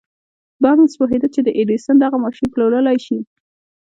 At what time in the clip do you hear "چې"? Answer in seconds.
1.35-1.39